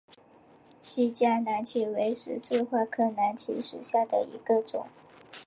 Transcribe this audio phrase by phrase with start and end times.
[0.81, 4.87] 新疆南芥为十字花科南芥属下的一个种。